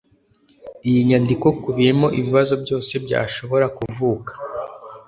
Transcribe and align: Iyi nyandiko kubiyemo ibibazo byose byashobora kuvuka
Iyi 0.87 0.99
nyandiko 1.07 1.47
kubiyemo 1.61 2.07
ibibazo 2.19 2.53
byose 2.63 2.91
byashobora 3.05 3.65
kuvuka 3.77 4.31